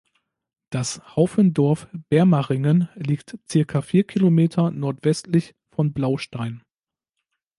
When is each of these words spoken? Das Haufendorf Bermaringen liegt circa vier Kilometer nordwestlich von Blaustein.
Das 0.71 0.99
Haufendorf 1.15 1.87
Bermaringen 2.09 2.89
liegt 2.95 3.37
circa 3.47 3.83
vier 3.83 4.03
Kilometer 4.03 4.71
nordwestlich 4.71 5.53
von 5.69 5.93
Blaustein. 5.93 6.63